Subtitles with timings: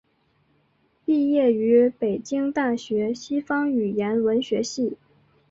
[1.05, 4.97] 毕业于北京大学西方语言文学系。